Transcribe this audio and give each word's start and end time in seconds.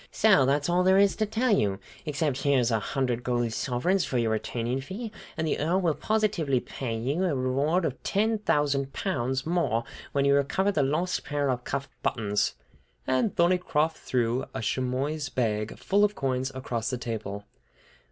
"So 0.09 0.47
that's 0.47 0.67
all 0.67 0.81
there 0.81 0.97
is 0.97 1.15
to 1.17 1.27
tell 1.27 1.51
you, 1.55 1.77
except 2.07 2.37
that 2.37 2.49
here's 2.49 2.71
a 2.71 2.79
hundred 2.79 3.23
gold 3.23 3.53
sovereigns 3.53 4.03
for 4.03 4.17
your 4.17 4.31
retaining 4.31 4.81
fee, 4.81 5.11
and 5.37 5.45
the 5.45 5.59
Earl 5.59 5.79
will 5.79 5.93
positively 5.93 6.59
pay 6.59 6.97
you 6.97 7.23
a 7.25 7.35
reward 7.35 7.85
of 7.85 8.01
ten 8.01 8.39
thousand 8.39 8.93
pounds 8.93 9.45
more 9.45 9.83
when 10.11 10.25
you 10.25 10.33
recover 10.33 10.71
the 10.71 10.81
lost 10.81 11.23
pair 11.23 11.51
of 11.51 11.65
cuff 11.65 11.87
buttons." 12.01 12.55
And 13.05 13.35
Thorneycroft 13.35 13.95
threw 13.97 14.45
a 14.55 14.61
chamois 14.63 15.29
bag, 15.35 15.77
full 15.77 16.03
of 16.03 16.15
coins, 16.15 16.51
across 16.55 16.89
the 16.89 16.97
table. 16.97 17.45